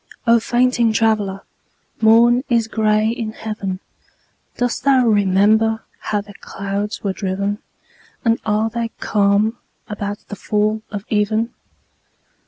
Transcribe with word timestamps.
O 0.25 0.39
fainting 0.39 0.91
traveller, 0.93 1.41
morn 2.01 2.43
is 2.49 2.67
gray 2.67 3.07
in 3.09 3.33
heaven. 3.33 3.79
Dost 4.57 4.83
thou 4.83 5.05
remember 5.05 5.83
how 5.99 6.21
the 6.21 6.33
clouds 6.39 7.03
were 7.03 7.13
driven? 7.13 7.59
And 8.25 8.39
are 8.43 8.71
they 8.71 8.87
calm 8.99 9.59
about 9.87 10.27
the 10.27 10.35
fall 10.35 10.81
of 10.89 11.05
even? 11.09 11.53